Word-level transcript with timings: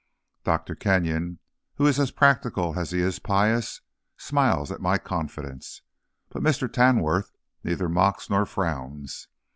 Dr. 0.43 0.73
Kenyon, 0.73 1.37
who 1.75 1.85
is 1.85 1.99
as 1.99 2.09
practical 2.09 2.73
as 2.79 2.89
he 2.89 3.01
is 3.01 3.19
pious, 3.19 3.81
smiles 4.17 4.71
at 4.71 4.81
my 4.81 4.97
confidence; 4.97 5.83
but 6.29 6.41
Mr. 6.41 6.67
Tamworth 6.73 7.31
neither 7.63 7.87
mocks 7.87 8.27
nor 8.27 8.47
frowns. 8.47 9.27